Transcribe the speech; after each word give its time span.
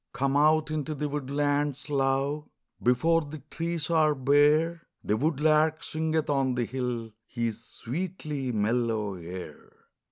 COME 0.13 0.35
out 0.35 0.71
into 0.71 0.95
the 0.95 1.07
woodlands, 1.07 1.87
love, 1.87 2.49
Before 2.81 3.21
the 3.21 3.37
trees 3.51 3.91
are 3.91 4.15
bare; 4.15 4.87
The 5.03 5.15
woodlark 5.15 5.83
singeth 5.83 6.27
on 6.27 6.55
the 6.55 6.65
hill 6.65 7.11
His 7.27 7.63
sweetly 7.63 8.51
mellow 8.51 9.13
air. 9.13 9.71